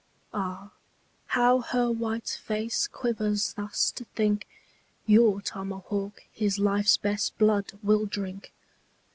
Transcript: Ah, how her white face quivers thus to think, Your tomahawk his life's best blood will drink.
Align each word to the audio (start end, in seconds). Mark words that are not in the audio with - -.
Ah, 0.33 0.71
how 1.27 1.59
her 1.59 1.91
white 1.91 2.27
face 2.43 2.87
quivers 2.87 3.53
thus 3.53 3.91
to 3.91 4.03
think, 4.03 4.47
Your 5.05 5.41
tomahawk 5.43 6.23
his 6.33 6.57
life's 6.57 6.97
best 6.97 7.37
blood 7.37 7.73
will 7.83 8.07
drink. 8.07 8.51